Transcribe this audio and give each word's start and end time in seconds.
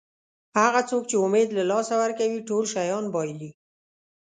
هغه 0.59 0.81
څوک 0.89 1.03
چې 1.09 1.15
امید 1.25 1.49
له 1.57 1.63
لاسه 1.71 1.93
ورکوي 2.03 2.39
ټول 2.49 2.63
شیان 2.73 3.05
بایلي. 3.13 3.51